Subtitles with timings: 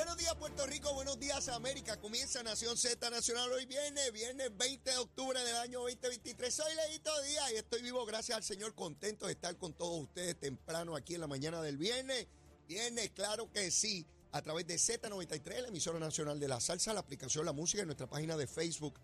[0.00, 2.00] Buenos días Puerto Rico, buenos días América.
[2.00, 6.54] Comienza Nación Z Nacional hoy viene, viernes 20 de octubre del año 2023.
[6.54, 10.40] Soy Leito Díaz y estoy vivo gracias al Señor, contento de estar con todos ustedes
[10.40, 12.28] temprano aquí en la mañana del viernes.
[12.66, 17.00] Viernes, claro que sí, a través de Z93, la emisora nacional de la salsa, la
[17.00, 18.98] aplicación La Música en nuestra página de Facebook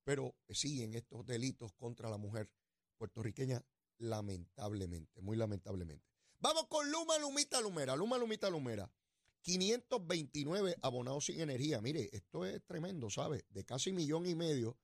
[0.03, 2.51] pero siguen estos delitos contra la mujer
[2.97, 3.63] puertorriqueña,
[3.99, 6.05] lamentablemente, muy lamentablemente.
[6.39, 8.91] Vamos con Luma Lumita Lumera, Luma Lumita Lumera.
[9.41, 11.81] 529 abonados sin energía.
[11.81, 13.45] Mire, esto es tremendo, ¿sabe?
[13.49, 14.77] De casi millón y medio.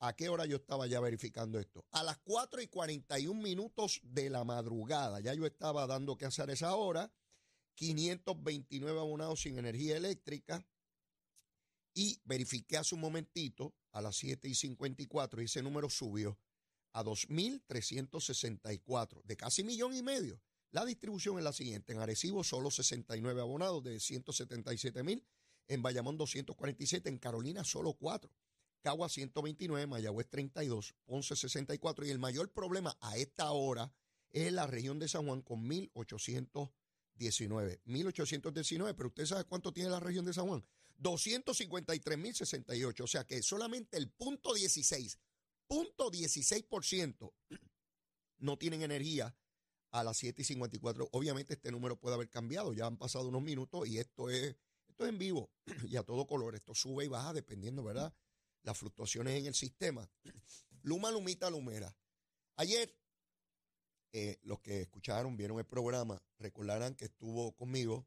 [0.00, 1.84] ¿A qué hora yo estaba ya verificando esto?
[1.90, 5.18] A las 4 y 41 minutos de la madrugada.
[5.20, 7.12] Ya yo estaba dando que hacer esa hora.
[7.74, 10.64] 529 abonados sin energía eléctrica.
[11.94, 16.38] Y verifiqué hace un momentito, a las 7 y 54, y ese número subió
[16.92, 20.40] a 2.364, de casi millón y medio.
[20.70, 21.92] La distribución es la siguiente.
[21.92, 25.26] En Arecibo solo 69 abonados de 177 mil.
[25.66, 27.08] En Bayamón 247.
[27.08, 28.30] En Carolina solo 4.
[28.82, 29.86] Cagua 129.
[29.86, 30.94] Mayagüez 32.
[31.06, 32.04] Ponce 64.
[32.06, 33.90] Y el mayor problema a esta hora
[34.30, 37.80] es la región de San Juan con 1819.
[37.84, 38.94] 1819.
[38.94, 40.62] Pero usted sabe cuánto tiene la región de San Juan.
[41.00, 43.00] 253.068.
[43.00, 45.18] O sea que solamente el punto 16.
[45.66, 47.32] Punto 16%
[48.38, 49.34] no tienen energía
[50.00, 51.08] a las 7 y 54.
[51.12, 54.56] Obviamente este número puede haber cambiado, ya han pasado unos minutos y esto es,
[54.88, 55.50] esto es en vivo
[55.88, 56.54] y a todo color.
[56.54, 58.12] Esto sube y baja dependiendo, ¿verdad?
[58.62, 60.08] Las fluctuaciones en el sistema.
[60.82, 61.94] Luma, Lumita, Lumera.
[62.56, 62.94] Ayer,
[64.12, 68.06] eh, los que escucharon, vieron el programa, recordarán que estuvo conmigo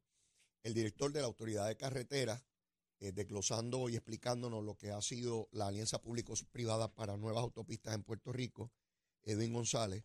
[0.64, 2.44] el director de la Autoridad de Carreteras,
[3.00, 8.04] eh, desglosando y explicándonos lo que ha sido la Alianza Públicos-Privada para Nuevas Autopistas en
[8.04, 8.72] Puerto Rico,
[9.24, 10.04] Edwin González,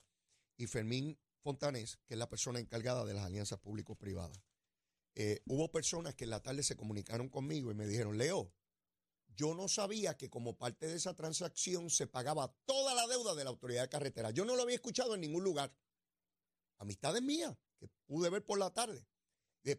[0.56, 4.42] y Fermín Fontanés, que es la persona encargada de las alianzas público-privadas.
[5.14, 8.52] Eh, hubo personas que en la tarde se comunicaron conmigo y me dijeron, Leo,
[9.36, 13.44] yo no sabía que como parte de esa transacción se pagaba toda la deuda de
[13.44, 14.30] la autoridad de carretera.
[14.30, 15.74] Yo no lo había escuchado en ningún lugar.
[16.78, 19.06] Amistades mías que pude ver por la tarde.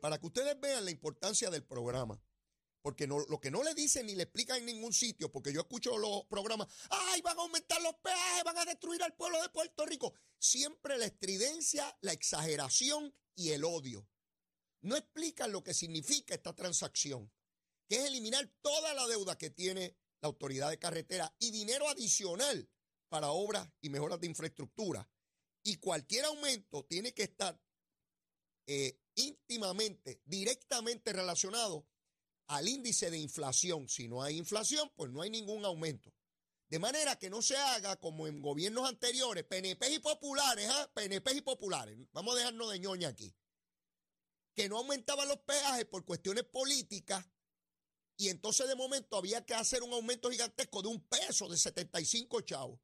[0.02, 2.22] Para que ustedes vean la importancia del programa.
[2.88, 5.60] Porque no, lo que no le dicen ni le explican en ningún sitio, porque yo
[5.60, 9.50] escucho los programas, ay, van a aumentar los peajes, van a destruir al pueblo de
[9.50, 10.14] Puerto Rico.
[10.40, 14.08] Siempre la estridencia, la exageración y el odio.
[14.80, 17.30] No explican lo que significa esta transacción.
[17.90, 22.70] que es eliminar toda la deuda que tiene la autoridad de carretera y dinero adicional
[23.10, 25.10] para obras y mejoras de infraestructura.
[25.62, 27.60] Y cualquier aumento tiene que estar
[28.66, 31.86] eh, íntimamente, directamente relacionado
[32.48, 33.88] al índice de inflación.
[33.88, 36.14] Si no hay inflación, pues no hay ningún aumento.
[36.70, 40.92] De manera que no se haga como en gobiernos anteriores, PNP y populares, ¿ah?
[40.94, 41.98] PNP y populares.
[42.12, 43.34] Vamos a dejarnos de ñoña aquí.
[44.54, 47.26] Que no aumentaban los peajes por cuestiones políticas
[48.18, 52.42] y entonces de momento había que hacer un aumento gigantesco de un peso de 75
[52.42, 52.80] chavos.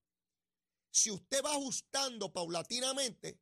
[0.92, 3.42] Si usted va ajustando paulatinamente,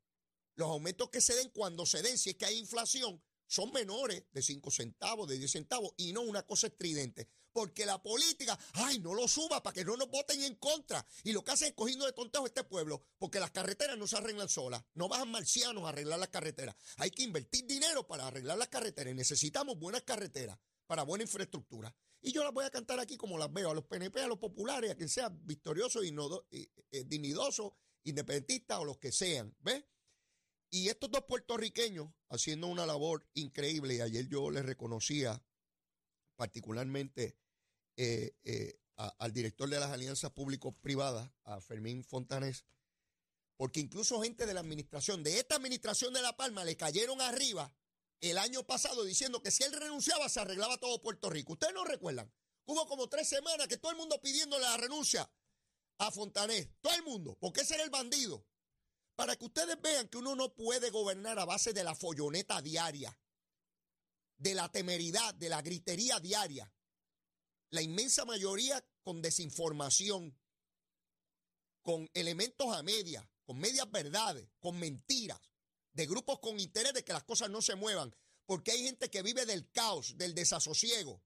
[0.55, 3.21] los aumentos que se den cuando se den, si es que hay inflación,
[3.51, 7.27] son menores de 5 centavos, de 10 centavos, y no una cosa estridente.
[7.51, 11.05] Porque la política, ay, no lo suba para que no nos voten en contra.
[11.25, 14.15] Y lo que hacen es cogiendo de tontejo este pueblo, porque las carreteras no se
[14.15, 14.81] arreglan solas.
[14.93, 16.75] No bajan marcianos a arreglar las carreteras.
[16.95, 20.57] Hay que invertir dinero para arreglar las carreteras necesitamos buenas carreteras
[20.87, 21.93] para buena infraestructura.
[22.21, 24.37] Y yo las voy a cantar aquí como las veo, a los PNP, a los
[24.37, 26.15] populares, a quien sea victorioso, y
[26.51, 29.53] eh, dignidoso, independentista o los que sean.
[29.59, 29.83] ¿Ves?
[30.73, 35.43] Y estos dos puertorriqueños haciendo una labor increíble, y ayer yo les reconocía
[36.37, 37.37] particularmente
[37.97, 42.63] eh, eh, al director de las alianzas público-privadas, a Fermín Fontanés,
[43.57, 47.75] porque incluso gente de la administración, de esta administración de La Palma, le cayeron arriba
[48.21, 51.53] el año pasado diciendo que si él renunciaba se arreglaba todo Puerto Rico.
[51.53, 52.31] Ustedes no recuerdan.
[52.65, 55.29] Hubo como tres semanas que todo el mundo pidiéndole la renuncia
[55.97, 56.69] a Fontanés.
[56.79, 58.45] Todo el mundo, porque ese era el bandido
[59.15, 63.17] para que ustedes vean que uno no puede gobernar a base de la folloneta diaria,
[64.37, 66.71] de la temeridad, de la gritería diaria.
[67.69, 70.37] La inmensa mayoría con desinformación,
[71.81, 75.39] con elementos a media, con medias verdades, con mentiras,
[75.93, 78.15] de grupos con interés de que las cosas no se muevan,
[78.45, 81.23] porque hay gente que vive del caos, del desasosiego.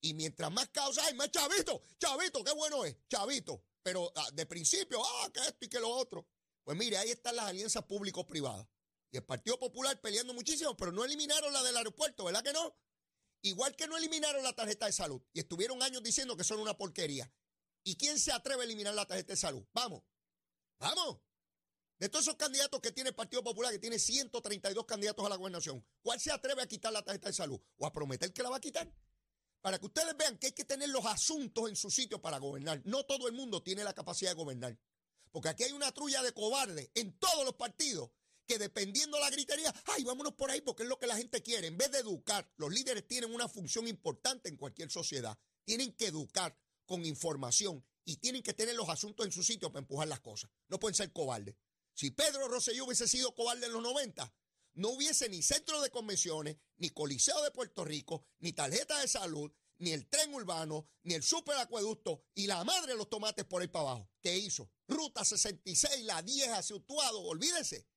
[0.00, 3.62] Y mientras más caos hay, más chavito, chavito, qué bueno es, chavito.
[3.82, 6.26] Pero ah, de principio, ah, que esto y que lo otro.
[6.64, 8.66] Pues mire, ahí están las alianzas público-privadas.
[9.10, 12.74] Y el Partido Popular peleando muchísimo, pero no eliminaron la del aeropuerto, ¿verdad que no?
[13.42, 15.20] Igual que no eliminaron la tarjeta de salud.
[15.32, 17.30] Y estuvieron años diciendo que son una porquería.
[17.84, 19.64] ¿Y quién se atreve a eliminar la tarjeta de salud?
[19.72, 20.02] Vamos,
[20.78, 21.20] vamos.
[21.98, 25.36] De todos esos candidatos que tiene el Partido Popular, que tiene 132 candidatos a la
[25.36, 27.60] gobernación, ¿cuál se atreve a quitar la tarjeta de salud?
[27.76, 28.92] ¿O a prometer que la va a quitar?
[29.60, 32.82] Para que ustedes vean que hay que tener los asuntos en su sitio para gobernar.
[32.84, 34.78] No todo el mundo tiene la capacidad de gobernar.
[35.32, 38.10] Porque aquí hay una trulla de cobardes en todos los partidos
[38.46, 41.42] que dependiendo de la gritería, ay, vámonos por ahí porque es lo que la gente
[41.42, 41.66] quiere.
[41.66, 45.38] En vez de educar, los líderes tienen una función importante en cualquier sociedad.
[45.64, 49.80] Tienen que educar con información y tienen que tener los asuntos en su sitio para
[49.80, 50.50] empujar las cosas.
[50.68, 51.56] No pueden ser cobardes.
[51.94, 54.34] Si Pedro Rosselló hubiese sido cobarde en los 90,
[54.74, 59.52] no hubiese ni centro de convenciones, ni coliseo de Puerto Rico, ni tarjeta de salud,
[59.82, 63.68] ni el tren urbano, ni el superacueducto y la madre de los tomates por ahí
[63.68, 64.08] para abajo.
[64.20, 64.70] ¿Qué hizo?
[64.86, 67.88] Ruta 66, la 10 hacia Utuado, olvídese.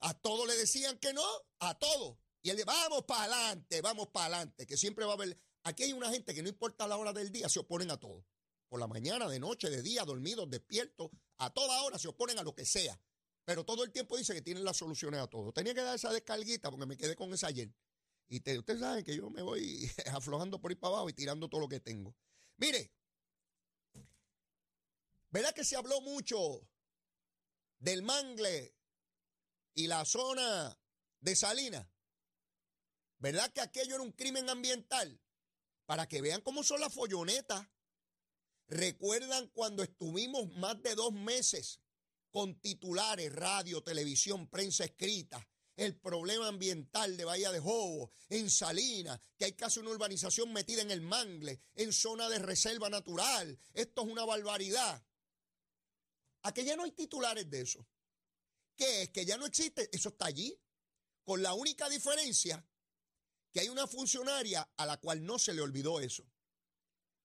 [0.00, 1.24] A todos le decían que no,
[1.60, 2.18] a todos.
[2.42, 5.40] Y él vamos para adelante, vamos para adelante, que siempre va a haber.
[5.62, 8.26] Aquí hay una gente que no importa la hora del día, se oponen a todo.
[8.68, 12.42] Por la mañana, de noche, de día, dormidos, despiertos, a toda hora se oponen a
[12.42, 13.00] lo que sea.
[13.46, 15.54] Pero todo el tiempo dice que tienen las soluciones a todo.
[15.54, 17.72] Tenía que dar esa descarguita porque me quedé con esa ayer.
[18.28, 21.62] Y ustedes saben que yo me voy aflojando por ahí para abajo y tirando todo
[21.62, 22.14] lo que tengo.
[22.56, 22.92] Mire,
[25.30, 26.68] ¿verdad que se habló mucho
[27.78, 28.74] del mangle
[29.74, 30.78] y la zona
[31.20, 31.88] de Salinas?
[33.18, 35.20] ¿Verdad que aquello era un crimen ambiental?
[35.86, 37.66] Para que vean cómo son las follonetas.
[38.66, 41.80] ¿Recuerdan cuando estuvimos más de dos meses
[42.30, 49.20] con titulares, radio, televisión, prensa escrita, el problema ambiental de Bahía de Jobo, en Salinas,
[49.36, 53.56] que hay casi una urbanización metida en el mangle, en zona de reserva natural.
[53.72, 55.00] Esto es una barbaridad.
[56.42, 57.86] ¿A que ya no hay titulares de eso?
[58.74, 59.10] ¿Qué es?
[59.10, 59.88] ¿Que ya no existe?
[59.92, 60.60] Eso está allí.
[61.22, 62.66] Con la única diferencia
[63.52, 66.24] que hay una funcionaria a la cual no se le olvidó eso.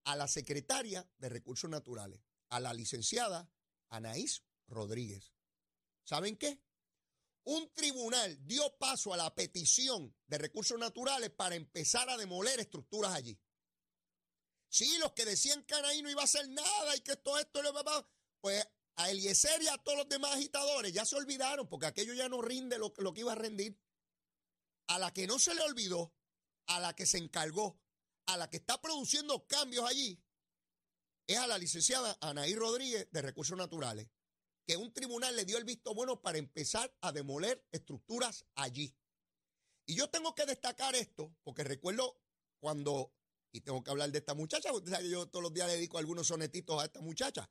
[0.03, 3.50] A la secretaria de Recursos Naturales, a la licenciada
[3.89, 5.33] Anaís Rodríguez.
[6.03, 6.62] ¿Saben qué?
[7.46, 13.14] Un tribunal dio paso a la petición de recursos naturales para empezar a demoler estructuras
[13.14, 13.38] allí.
[14.70, 17.62] Sí, los que decían que ahí no iba a hacer nada y que todo esto,
[18.40, 22.30] pues a Eliezer y a todos los demás agitadores ya se olvidaron porque aquello ya
[22.30, 23.80] no rinde lo, lo que iba a rendir.
[24.88, 26.14] A la que no se le olvidó,
[26.68, 27.80] a la que se encargó,
[28.26, 30.22] a la que está produciendo cambios allí,
[31.28, 34.10] es a la licenciada Anaí Rodríguez de Recursos Naturales
[34.65, 38.96] que un tribunal le dio el visto bueno para empezar a demoler estructuras allí.
[39.86, 42.20] Y yo tengo que destacar esto, porque recuerdo
[42.60, 43.13] cuando
[43.55, 45.75] Y tengo que hablar de esta muchacha, usted sabe que yo todos los días le
[45.75, 47.48] dedico algunos sonetitos a esta muchacha.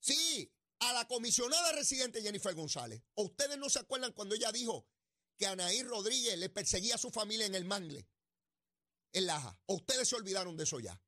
[0.00, 3.02] Sí, a la comisionada residente Jennifer González.
[3.14, 4.86] ¿O ustedes no se acuerdan cuando ella dijo
[5.36, 8.08] que Anaí Rodríguez le perseguía a su familia en el Mangle,
[9.12, 9.60] en Laja?
[9.66, 10.98] ¿O ustedes se olvidaron de eso ya?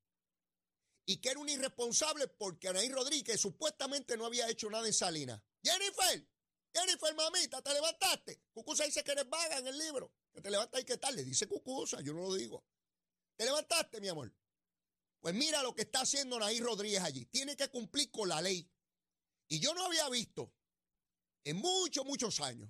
[1.05, 5.41] Y que era un irresponsable porque Anaí Rodríguez supuestamente no había hecho nada en Salinas.
[5.63, 6.27] Jennifer,
[6.73, 8.41] Jennifer, mamita, te levantaste.
[8.51, 10.11] Cucusa dice que eres vaga en el libro.
[10.33, 11.15] Que te levantas y qué tal.
[11.15, 12.65] Le dice Cucusa, yo no lo digo.
[13.35, 14.33] ¿Te levantaste, mi amor?
[15.19, 17.25] Pues mira lo que está haciendo Anaí Rodríguez allí.
[17.25, 18.69] Tiene que cumplir con la ley.
[19.47, 20.51] Y yo no había visto
[21.43, 22.69] en muchos, muchos años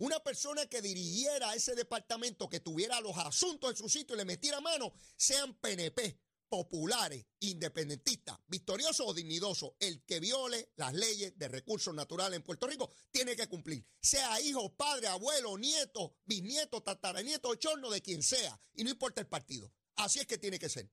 [0.00, 4.24] una persona que dirigiera ese departamento, que tuviera los asuntos en su sitio y le
[4.24, 6.18] metiera mano, sean PNP,
[6.50, 9.72] populares, independentistas, victoriosos o dignidosos.
[9.78, 13.86] El que viole las leyes de recursos naturales en Puerto Rico tiene que cumplir.
[14.02, 18.60] Sea hijo, padre, abuelo, nieto, bisnieto, tataranieto, chorno, de quien sea.
[18.74, 19.72] Y no importa el partido.
[19.96, 20.90] Así es que tiene que ser.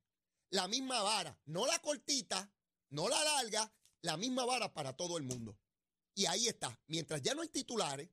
[0.51, 2.53] La misma vara, no la cortita,
[2.91, 5.59] no la larga, la misma vara para todo el mundo.
[6.13, 6.79] Y ahí está.
[6.87, 8.09] Mientras ya no hay titulares,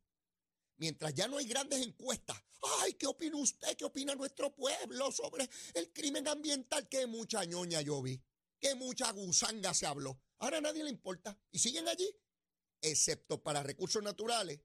[0.76, 2.40] mientras ya no hay grandes encuestas,
[2.80, 3.76] ay, ¿qué opina usted?
[3.76, 6.88] ¿Qué opina nuestro pueblo sobre el crimen ambiental?
[6.88, 8.20] Qué mucha ñoña yo vi,
[8.60, 10.20] qué mucha gusanga se habló.
[10.38, 12.08] Ahora a nadie le importa y siguen allí,
[12.80, 14.60] excepto para recursos naturales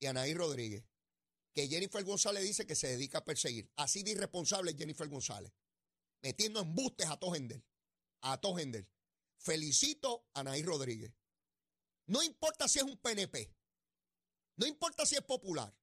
[0.00, 0.84] y Anaí Rodríguez,
[1.52, 3.70] que Jennifer González dice que se dedica a perseguir.
[3.76, 5.52] Así de irresponsable es Jennifer González,
[6.22, 7.62] metiendo embustes a Tojender,
[8.22, 8.88] a Tojender.
[9.36, 11.12] Felicito a Anaí Rodríguez.
[12.06, 13.54] No importa si es un PNP,
[14.60, 15.74] no importa si es popular,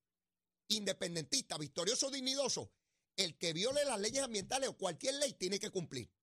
[0.68, 2.72] independentista, victorioso dignidoso,
[3.16, 6.14] el que viole las leyes ambientales o cualquier ley tiene que cumplir.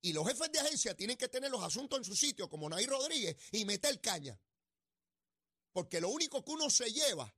[0.00, 2.86] Y los jefes de agencia tienen que tener los asuntos en su sitio, como Anaí
[2.86, 4.40] Rodríguez, y meter caña.
[5.70, 7.36] Porque lo único que uno se lleva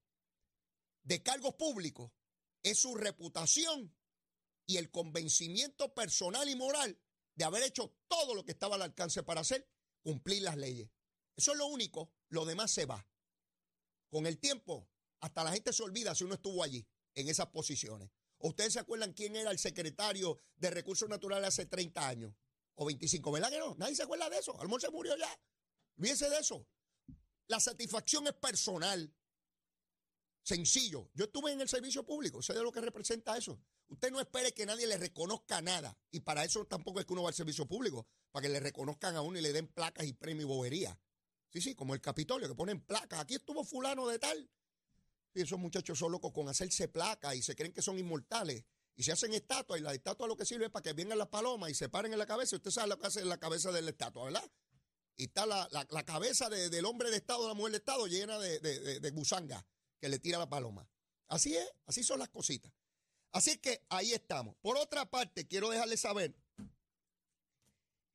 [1.02, 2.12] de cargos públicos
[2.62, 3.92] es su reputación
[4.66, 6.97] y el convencimiento personal y moral
[7.35, 9.68] de haber hecho todo lo que estaba al alcance para hacer,
[10.00, 10.92] cumplir las leyes.
[11.35, 13.04] Eso es lo único, lo demás se va.
[14.11, 14.88] Con el tiempo,
[15.21, 18.11] hasta la gente se olvida si uno estuvo allí, en esas posiciones.
[18.38, 22.35] ¿Ustedes se acuerdan quién era el secretario de Recursos Naturales hace 30 años?
[22.77, 23.75] O 25, ¿verdad que no?
[23.75, 24.59] Nadie se acuerda de eso.
[24.61, 25.29] Almor se murió ya.
[25.97, 26.65] Olvídese de eso.
[27.49, 29.12] La satisfacción es personal.
[30.45, 31.11] Sencillo.
[31.15, 33.61] Yo estuve en el servicio público, sé de lo que representa eso.
[33.88, 35.99] Usted no espere que nadie le reconozca nada.
[36.11, 39.17] Y para eso tampoco es que uno va al servicio público, para que le reconozcan
[39.17, 40.99] a uno y le den placas y premios y bobería.
[41.50, 43.21] Sí, sí, como el Capitolio, que ponen placas.
[43.21, 44.50] Aquí estuvo fulano de tal.
[45.35, 48.64] Y esos muchachos son locos con hacerse placas y se creen que son inmortales.
[48.97, 51.28] Y se hacen estatuas y la estatua lo que sirve es para que vengan las
[51.28, 52.57] palomas y se paren en la cabeza.
[52.57, 54.50] Usted sabe lo que hace en la cabeza de la estatua, ¿verdad?
[55.17, 58.59] Y está la, cabeza del hombre de Estado, de la mujer de Estado, llena de,
[58.61, 59.64] de, de gusanga
[60.00, 60.88] que le tira la paloma.
[61.28, 62.73] Así es, así son las cositas.
[63.33, 64.57] Así que ahí estamos.
[64.61, 66.35] Por otra parte, quiero dejarles saber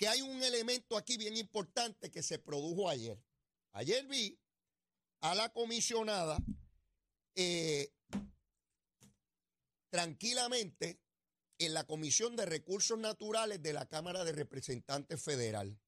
[0.05, 3.17] hay un elemento aquí bien importante que se produjo ayer.
[3.71, 4.39] Ayer vi
[5.21, 6.37] a la comisionada
[7.35, 7.91] eh,
[9.89, 10.99] tranquilamente
[11.59, 15.79] en la Comisión de Recursos Naturales de la Cámara de Representantes Federal.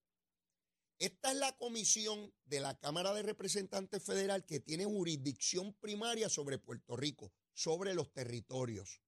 [0.97, 6.57] Esta es la comisión de la Cámara de Representantes Federal que tiene jurisdicción primaria sobre
[6.57, 9.01] Puerto Rico, sobre los territorios.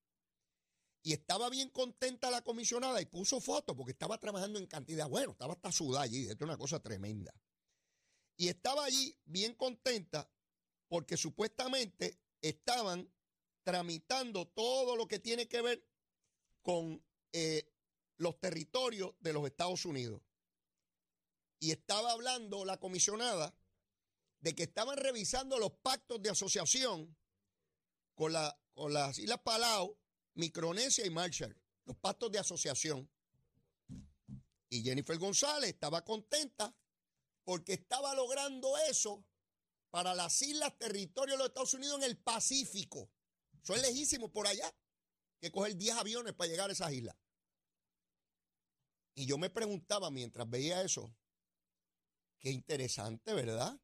[1.04, 5.08] Y estaba bien contenta la comisionada y puso fotos porque estaba trabajando en cantidad.
[5.08, 7.34] Bueno, estaba hasta sudada allí, esto es una cosa tremenda.
[8.36, 10.30] Y estaba allí bien contenta
[10.88, 13.12] porque supuestamente estaban
[13.64, 15.86] tramitando todo lo que tiene que ver
[16.62, 17.74] con eh,
[18.18, 20.22] los territorios de los Estados Unidos.
[21.60, 23.56] Y estaba hablando la comisionada
[24.40, 27.18] de que estaban revisando los pactos de asociación
[28.14, 29.98] con, la, con las Islas Palau
[30.38, 33.10] Micronesia y Marshall, los pactos de asociación.
[34.70, 36.76] Y Jennifer González estaba contenta
[37.44, 39.26] porque estaba logrando eso
[39.90, 43.10] para las islas, territorios de los Estados Unidos en el Pacífico.
[43.64, 44.72] Eso es lejísimo por allá,
[45.40, 47.16] que coger 10 aviones para llegar a esas islas.
[49.16, 51.12] Y yo me preguntaba mientras veía eso,
[52.38, 53.80] qué interesante, ¿verdad?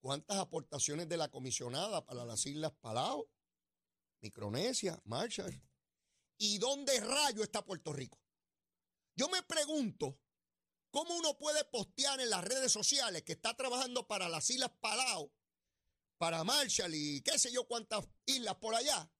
[0.00, 3.28] ¿Cuántas aportaciones de la comisionada para las Islas Palau,
[4.20, 5.69] Micronesia, Marshall?
[6.42, 8.18] ¿Y dónde rayo está Puerto Rico?
[9.14, 10.18] Yo me pregunto,
[10.90, 15.30] ¿cómo uno puede postear en las redes sociales que está trabajando para las Islas Palau,
[16.16, 19.12] para Marshall y qué sé yo cuántas islas por allá,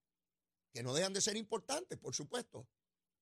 [0.72, 2.66] que no dejan de ser importantes, por supuesto,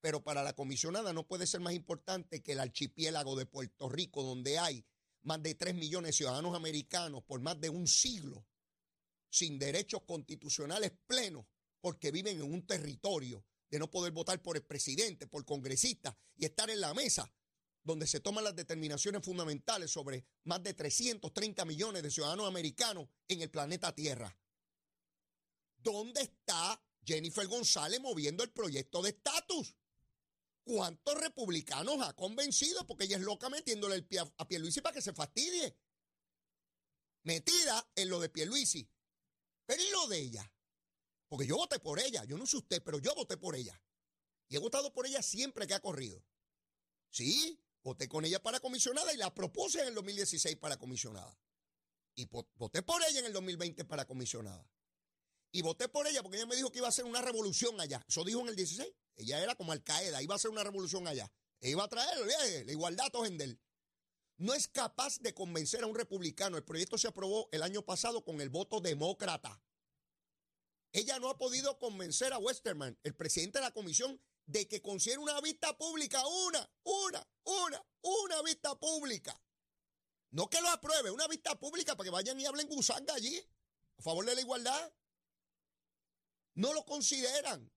[0.00, 4.22] pero para la comisionada no puede ser más importante que el archipiélago de Puerto Rico,
[4.22, 4.86] donde hay
[5.22, 8.46] más de 3 millones de ciudadanos americanos por más de un siglo,
[9.28, 11.46] sin derechos constitucionales plenos,
[11.80, 16.44] porque viven en un territorio de no poder votar por el presidente, por congresista y
[16.44, 17.32] estar en la mesa
[17.88, 23.40] donde se toman las determinaciones fundamentales sobre más de 330 millones de ciudadanos americanos en
[23.40, 24.36] el planeta Tierra.
[25.78, 29.74] ¿Dónde está Jennifer González moviendo el proyecto de estatus?
[30.64, 32.86] ¿Cuántos republicanos ha convencido?
[32.86, 35.74] Porque ella es loca metiéndole el pie a Pierluisi para que se fastidie.
[37.22, 38.86] Metida en lo de Pierluisi.
[39.64, 40.52] Pero ¿y lo de ella?
[41.28, 42.24] Porque yo voté por ella.
[42.24, 43.80] Yo no sé usted, pero yo voté por ella.
[44.48, 46.24] Y he votado por ella siempre que ha corrido.
[47.10, 51.38] Sí, voté con ella para comisionada y la propuse en el 2016 para comisionada.
[52.14, 54.68] Y voté por ella en el 2020 para comisionada.
[55.52, 58.04] Y voté por ella porque ella me dijo que iba a hacer una revolución allá.
[58.08, 58.92] Eso dijo en el 16.
[59.16, 61.30] Ella era como Al Qaeda, iba a hacer una revolución allá.
[61.60, 63.60] E iba a traer la igualdad a él.
[64.36, 66.56] No es capaz de convencer a un republicano.
[66.56, 69.60] El proyecto se aprobó el año pasado con el voto demócrata.
[70.92, 75.20] Ella no ha podido convencer a Westerman, el presidente de la comisión, de que considere
[75.20, 79.38] una vista pública, una, una, una, una vista pública.
[80.30, 83.38] No que lo apruebe, una vista pública para que vayan y hablen gusanga allí,
[83.98, 84.92] a favor de la igualdad.
[86.54, 87.70] No lo consideran.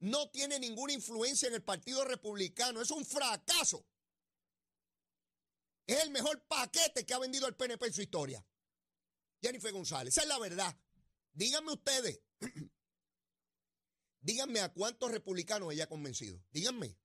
[0.00, 2.82] No tiene ninguna influencia en el Partido Republicano.
[2.82, 3.86] Es un fracaso.
[5.86, 8.46] Es el mejor paquete que ha vendido el PNP en su historia.
[9.42, 10.74] Jennifer González, esa es la verdad.
[11.32, 12.20] Díganme ustedes,
[14.20, 16.42] díganme a cuántos republicanos ella ha convencido.
[16.50, 16.96] Díganme.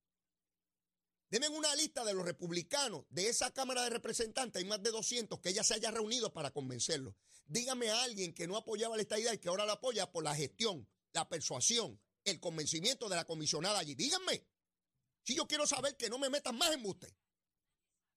[1.29, 5.39] Denme una lista de los republicanos de esa Cámara de Representantes, hay más de 200
[5.39, 7.13] que ella se haya reunido para convencerlos.
[7.45, 10.35] Dígame a alguien que no apoyaba la estadidad y que ahora la apoya por la
[10.35, 13.93] gestión, la persuasión, el convencimiento de la comisionada allí.
[13.93, 14.47] Díganme.
[15.23, 17.13] Si yo quiero saber que no me metan más en usted.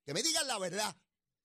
[0.05, 0.97] Que me digan la verdad.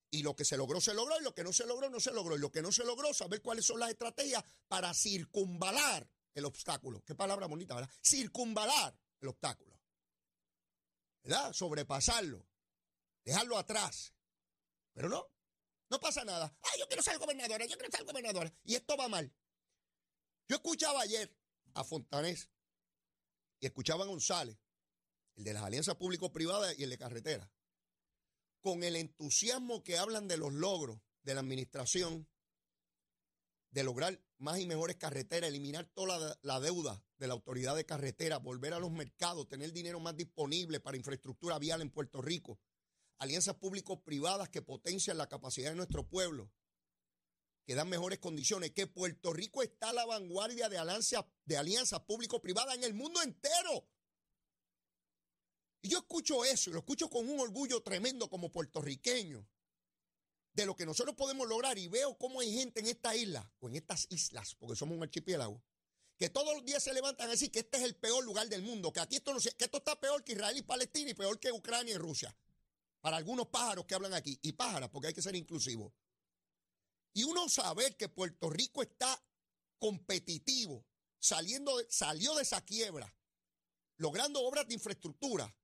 [0.09, 2.11] Y lo que se logró, se logró, y lo que no se logró, no se
[2.11, 2.35] logró.
[2.35, 7.03] Y lo que no se logró, saber cuáles son las estrategias para circunvalar el obstáculo.
[7.03, 7.91] Qué palabra bonita, ¿verdad?
[8.01, 9.81] Circunvalar el obstáculo.
[11.23, 11.51] ¿Verdad?
[11.51, 12.47] Sobrepasarlo.
[13.25, 14.13] Dejarlo atrás.
[14.93, 15.27] Pero no,
[15.89, 16.55] no pasa nada.
[16.61, 18.53] Ay, yo quiero ser gobernadora, yo quiero ser gobernadora.
[18.63, 19.33] Y esto va mal.
[20.47, 21.35] Yo escuchaba ayer
[21.73, 22.49] a Fontanés
[23.59, 24.57] y escuchaba a González,
[25.35, 27.51] el de las alianzas público-privadas y el de carretera
[28.61, 32.27] con el entusiasmo que hablan de los logros de la administración,
[33.71, 38.37] de lograr más y mejores carreteras, eliminar toda la, deuda de la autoridad de carretera,
[38.37, 42.59] volver a los mercados, tener dinero más disponible para infraestructura vial en Puerto Rico,
[43.19, 46.51] alianzas público-privadas que potencian la capacidad de nuestro pueblo,
[47.65, 52.05] que dan mejores condiciones, que Puerto Rico está a la vanguardia de alianzas de alianza
[52.05, 53.89] público-privadas en el mundo entero.
[55.87, 59.47] Y yo escucho eso y lo escucho con un orgullo tremendo como puertorriqueño
[60.51, 63.69] de lo que nosotros podemos lograr y veo cómo hay gente en esta isla o
[63.69, 65.63] en estas islas, porque somos un archipiélago,
[66.17, 68.63] que todos los días se levantan a decir que este es el peor lugar del
[68.63, 71.39] mundo, que aquí esto no que esto está peor que Israel y Palestina y peor
[71.39, 72.35] que Ucrania y Rusia.
[72.99, 75.93] Para algunos pájaros que hablan aquí, y pájaras, porque hay que ser inclusivo.
[77.13, 79.23] Y uno saber que Puerto Rico está
[79.79, 80.85] competitivo,
[81.17, 83.15] saliendo salió de esa quiebra,
[83.95, 85.55] logrando obras de infraestructura,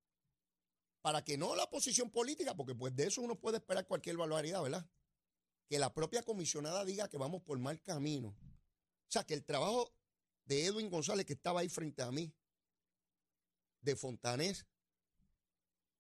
[1.04, 4.64] para que no la posición política, porque pues de eso uno puede esperar cualquier barbaridad,
[4.64, 4.90] ¿verdad?
[5.68, 8.30] Que la propia comisionada diga que vamos por mal camino.
[8.30, 9.94] O sea, que el trabajo
[10.46, 12.34] de Edwin González, que estaba ahí frente a mí,
[13.82, 14.66] de Fontanés,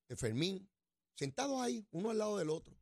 [0.07, 0.69] de Fermín,
[1.15, 2.73] sentados ahí, uno al lado del otro.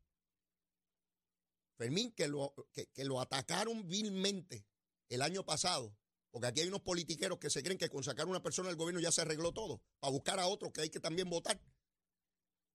[1.76, 4.64] Fermín, que lo, que, que lo atacaron vilmente
[5.08, 5.92] el año pasado,
[6.30, 9.00] porque aquí hay unos politiqueros que se creen que con sacar una persona del gobierno
[9.00, 11.60] ya se arregló todo, para buscar a otro que hay que también votar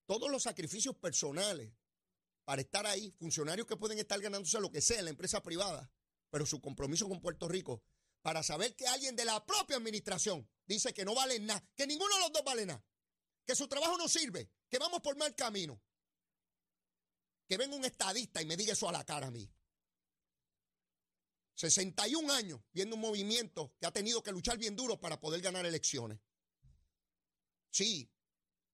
[0.08, 1.72] todos los sacrificios personales
[2.46, 5.92] para estar ahí, funcionarios que pueden estar ganándose lo que sea en la empresa privada,
[6.30, 7.84] pero su compromiso con Puerto Rico,
[8.22, 12.16] para saber que alguien de la propia administración dice que no vale nada, que ninguno
[12.16, 12.84] de los dos vale nada,
[13.46, 15.82] que su trabajo no sirve, que vamos por mal camino.
[17.48, 19.50] Que venga un estadista y me diga eso a la cara a mí.
[21.56, 25.66] 61 años viendo un movimiento que ha tenido que luchar bien duro para poder ganar
[25.66, 26.20] elecciones.
[27.72, 28.10] Sí,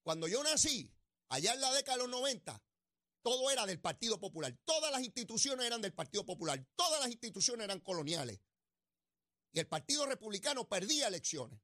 [0.04, 0.93] cuando yo nací,
[1.34, 2.64] Allá en la década de los 90,
[3.24, 4.56] todo era del Partido Popular.
[4.66, 6.64] Todas las instituciones eran del Partido Popular.
[6.76, 8.40] Todas las instituciones eran coloniales.
[9.52, 11.60] Y el Partido Republicano perdía elecciones.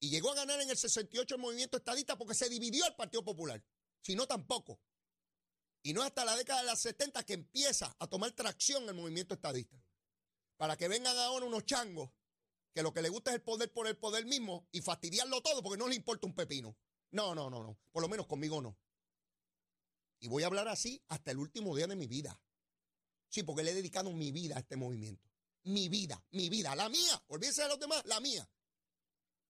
[0.00, 3.24] Y llegó a ganar en el 68 el movimiento estadista porque se dividió el Partido
[3.24, 3.64] Popular.
[4.02, 4.82] Si no, tampoco.
[5.82, 8.94] Y no es hasta la década de los 70 que empieza a tomar tracción el
[8.94, 9.82] movimiento estadista.
[10.58, 12.10] Para que vengan ahora unos changos
[12.74, 15.62] que lo que les gusta es el poder por el poder mismo y fastidiarlo todo
[15.62, 16.76] porque no les importa un pepino.
[17.12, 17.78] No, no, no, no.
[17.92, 18.76] Por lo menos conmigo no.
[20.20, 22.40] Y voy a hablar así hasta el último día de mi vida.
[23.28, 25.28] Sí, porque le he dedicado mi vida a este movimiento.
[25.62, 27.22] Mi vida, mi vida, la mía.
[27.28, 28.48] Olvídense de los demás, la mía.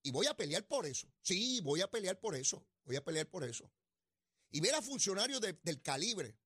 [0.03, 1.13] Y voy a pelear por eso.
[1.23, 2.65] Sí, voy a pelear por eso.
[2.85, 3.71] Voy a pelear por eso.
[4.51, 6.39] Y ver a funcionarios del calibre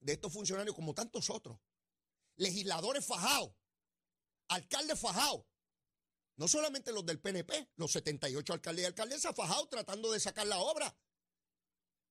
[0.00, 1.58] de estos funcionarios como tantos otros.
[2.36, 3.54] Legisladores fajados,
[4.48, 5.44] alcaldes fajados.
[6.36, 10.58] No solamente los del PNP, los 78 alcaldes y alcaldesas fajados tratando de sacar la
[10.58, 10.94] obra.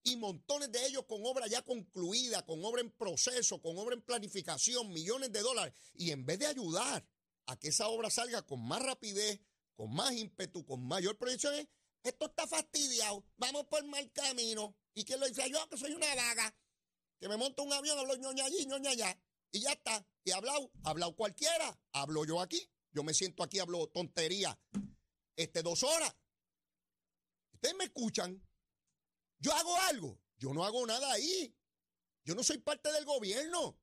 [0.07, 4.03] Y montones de ellos con obra ya concluida, con obra en proceso, con obra en
[4.03, 5.73] planificación, millones de dólares.
[5.95, 7.03] Y en vez de ayudar
[7.47, 9.41] a que esa obra salga con más rapidez,
[9.75, 11.67] con más ímpetu, con mayor proyección,
[12.03, 14.75] esto está fastidiado, vamos por mal camino.
[14.93, 15.49] ¿Y quién lo dice?
[15.49, 16.55] Yo que soy una vaga,
[17.19, 19.19] que me monto un avión, hablo ñoña allí, ñoña allá,
[19.51, 20.05] y ya está.
[20.23, 22.61] Y hablado, hablado cualquiera, hablo yo aquí.
[22.91, 24.57] Yo me siento aquí, hablo tontería,
[25.35, 26.15] este, dos horas.
[27.53, 28.41] Ustedes me escuchan.
[29.45, 30.19] Yo hago algo.
[30.37, 31.55] Yo no hago nada ahí.
[32.23, 33.79] Yo no soy parte del gobierno.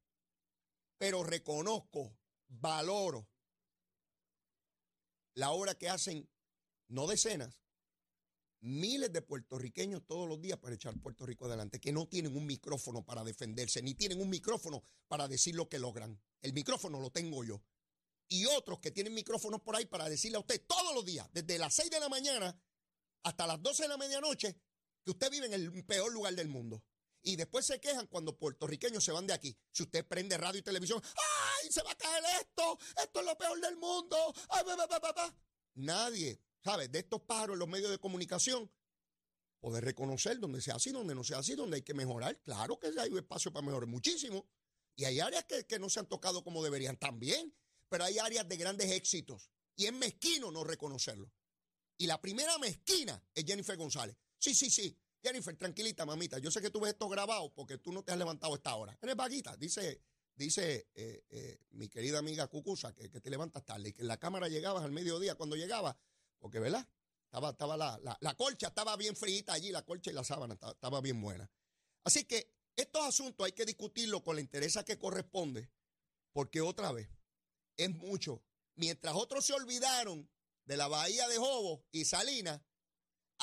[0.98, 3.28] Pero reconozco, valoro
[5.34, 6.28] la obra que hacen,
[6.88, 7.62] no decenas,
[8.60, 12.44] miles de puertorriqueños todos los días para echar Puerto Rico adelante, que no tienen un
[12.44, 16.20] micrófono para defenderse, ni tienen un micrófono para decir lo que logran.
[16.40, 17.62] El micrófono lo tengo yo.
[18.28, 21.56] Y otros que tienen micrófonos por ahí para decirle a usted todos los días, desde
[21.56, 22.60] las 6 de la mañana
[23.22, 24.60] hasta las 12 de la medianoche,
[25.04, 26.84] que usted vive en el peor lugar del mundo.
[27.22, 29.56] Y después se quejan cuando puertorriqueños se van de aquí.
[29.70, 32.78] Si usted prende radio y televisión, ¡ay, se va a caer esto!
[33.00, 34.16] ¡Esto es lo peor del mundo!
[34.48, 34.64] ¡Ay,
[35.74, 36.88] Nadie, ¿sabe?
[36.88, 38.70] De estos pájaros en los medios de comunicación,
[39.60, 42.40] poder reconocer dónde se así, dónde no se así, dónde hay que mejorar.
[42.42, 44.44] Claro que hay espacio para mejorar muchísimo.
[44.96, 47.54] Y hay áreas que, que no se han tocado como deberían también.
[47.88, 49.48] Pero hay áreas de grandes éxitos.
[49.76, 51.32] Y es mezquino no reconocerlo.
[51.96, 54.16] Y la primera mezquina es Jennifer González.
[54.42, 54.98] Sí, sí, sí.
[55.22, 56.40] Jennifer, tranquilita, mamita.
[56.40, 58.74] Yo sé que tú ves esto grabado porque tú no te has levantado a esta
[58.74, 58.98] hora.
[59.00, 60.02] Eres vaguita, dice,
[60.34, 64.16] dice eh, eh, mi querida amiga Cucusa, que, te levantas tarde y que en la
[64.16, 65.96] cámara llegabas al mediodía cuando llegaba,
[66.40, 66.84] porque, ¿verdad?
[67.26, 71.00] Estaba, estaba la, la, colcha, estaba bien fríita allí, la colcha y la sábana, estaba,
[71.00, 71.48] bien buena.
[72.02, 75.70] Así que estos asuntos hay que discutirlos con la interés que corresponde,
[76.32, 77.08] porque otra vez,
[77.76, 78.42] es mucho.
[78.74, 80.28] Mientras otros se olvidaron
[80.64, 82.60] de la bahía de Jobo y Salinas,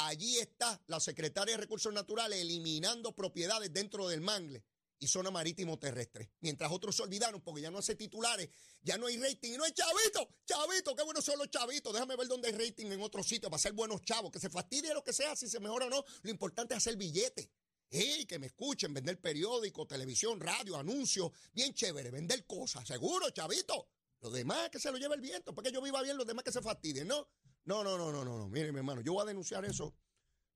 [0.06, 4.64] Allí está la secretaria de Recursos Naturales eliminando propiedades dentro del mangle
[4.98, 6.32] y zona marítimo terrestre.
[6.40, 8.50] Mientras otros se olvidaron porque ya no hace titulares,
[8.82, 10.36] ya no hay rating y no hay chavito.
[10.46, 11.92] Chavito, qué bueno son los chavitos.
[11.92, 14.32] Déjame ver dónde hay rating en otro sitio para ser buenos chavos.
[14.32, 16.06] Que se fastidie lo que sea, si se mejora o no.
[16.22, 17.52] Lo importante es hacer billete.
[17.92, 21.32] Y que me escuchen, vender periódico, televisión, radio, anuncios.
[21.52, 22.88] Bien chévere, vender cosas.
[22.88, 23.90] Seguro, chavito.
[24.22, 25.54] Lo demás que se lo lleve el viento.
[25.54, 27.28] Para que yo viva bien, los demás que se fastidien, ¿no?
[27.66, 28.50] No, no, no, no, no, no.
[28.50, 29.94] Mire, mi hermano, yo voy a denunciar eso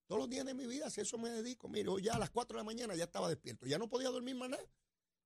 [0.06, 1.68] todos los días de mi vida, si eso me dedico.
[1.70, 4.10] Mire, hoy ya a las 4 de la mañana ya estaba despierto, ya no podía
[4.10, 4.64] dormir más nada.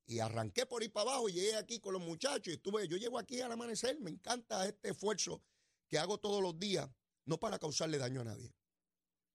[0.06, 2.96] Y arranqué por ir para abajo y llegué aquí con los muchachos y estuve, yo
[2.96, 5.42] llego aquí al amanecer, me encanta este esfuerzo
[5.86, 6.88] que hago todos los días,
[7.24, 8.54] no para causarle daño a nadie.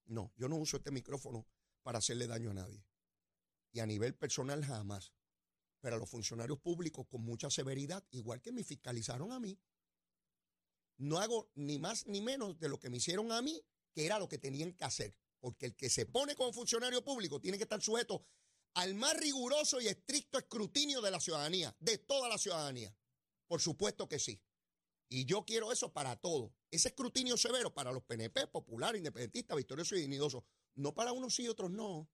[0.05, 1.47] No, yo no uso este micrófono
[1.83, 2.83] para hacerle daño a nadie.
[3.71, 5.13] Y a nivel personal jamás.
[5.79, 9.59] Pero a los funcionarios públicos con mucha severidad, igual que me fiscalizaron a mí
[11.03, 13.61] no hago ni más ni menos de lo que me hicieron a mí,
[13.93, 15.15] que era lo que tenían que hacer.
[15.39, 18.25] Porque el que se pone como funcionario público tiene que estar sujeto
[18.75, 22.95] al más riguroso y estricto escrutinio de la ciudadanía, de toda la ciudadanía.
[23.47, 24.41] Por supuesto que sí.
[25.09, 26.51] Y yo quiero eso para todos.
[26.71, 30.43] Ese escrutinio severo para los PNP, popular, independentistas, victoriosos y dignidosos.
[30.75, 32.09] No para unos sí y otros no.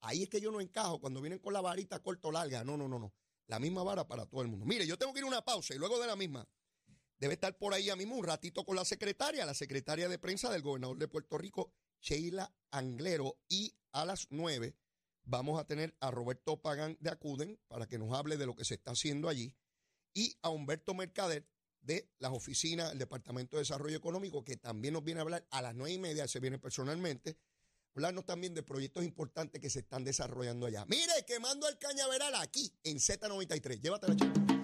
[0.00, 2.62] Ahí es que yo no encajo cuando vienen con la varita corto larga.
[2.62, 3.14] No, no, no, no.
[3.46, 4.66] La misma vara para todo el mundo.
[4.66, 6.46] Mire, yo tengo que ir a una pausa y luego de la misma
[7.18, 10.50] Debe estar por ahí a mismo un ratito con la secretaria, la secretaria de prensa
[10.50, 13.38] del gobernador de Puerto Rico, Sheila Anglero.
[13.48, 14.76] Y a las nueve
[15.24, 18.64] vamos a tener a Roberto Pagán de Acuden para que nos hable de lo que
[18.64, 19.54] se está haciendo allí.
[20.12, 21.48] Y a Humberto Mercader
[21.80, 25.62] de las oficinas del Departamento de Desarrollo Económico, que también nos viene a hablar a
[25.62, 27.38] las nueve y media, se viene personalmente,
[27.94, 30.84] hablarnos también de proyectos importantes que se están desarrollando allá.
[30.86, 33.80] Mire, quemando el cañaveral aquí en Z93.
[33.80, 34.55] Llévatela, chica.